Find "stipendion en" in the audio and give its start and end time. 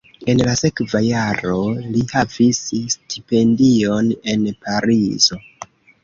2.93-4.47